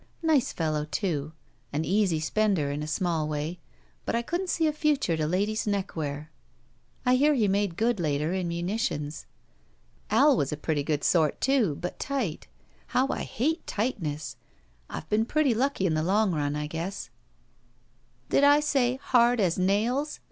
[0.23, 1.31] Nice fellow, too—
[1.73, 3.59] an easy spender in a small way,
[4.03, 6.31] but I couldn't see a future to ladies' neckwear.
[7.05, 9.25] I hear he made good later in mtmitions.
[10.09, 12.47] Al was a pretty good sort, too, but tight.
[12.87, 14.37] How I hate tight ness!
[14.89, 17.11] I've been pretty lucky in the long nm, I guess.
[18.31, 20.19] ''"Did I say 'hard as nails'?"